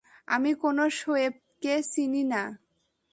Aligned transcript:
আমি 0.27 0.51
কোন 0.61 0.77
শোয়েব 0.91 1.33
কে 1.61 1.75
চিনি 1.91 2.23
নাহ। 2.23 2.47